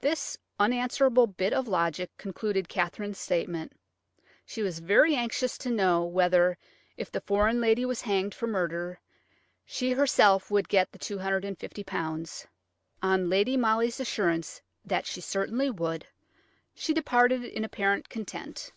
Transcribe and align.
This 0.00 0.36
unanswerable 0.60 1.26
bit 1.26 1.54
of 1.54 1.66
logic 1.66 2.14
concluded 2.18 2.68
Katherine's 2.68 3.16
statement. 3.16 3.72
She 4.44 4.60
was 4.60 4.80
very 4.80 5.14
anxious 5.14 5.56
to 5.56 5.70
know 5.70 6.04
whether, 6.04 6.58
if 6.98 7.10
the 7.10 7.22
foreign 7.22 7.58
lady 7.58 7.86
was 7.86 8.02
hanged 8.02 8.34
for 8.34 8.46
murder, 8.46 9.00
she 9.64 9.92
herself 9.92 10.50
would 10.50 10.68
get 10.68 10.92
the 10.92 10.98
£250. 10.98 12.46
On 13.02 13.30
Lady 13.30 13.56
Molly's 13.56 13.98
assurance 13.98 14.60
that 14.84 15.06
she 15.06 15.22
certainly 15.22 15.70
would, 15.70 16.06
she 16.74 16.92
departed 16.92 17.42
in 17.42 17.64
apparent 17.64 18.10
content. 18.10 18.72